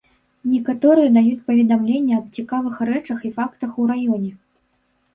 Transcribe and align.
Некаторыя 0.53 1.11
даюць 1.17 1.45
паведамленні 1.51 2.13
аб 2.23 2.41
цікавых 2.41 2.83
рэчах 2.93 3.19
і 3.31 3.35
фактах 3.39 3.71
у 3.81 3.91
раёне. 3.97 4.37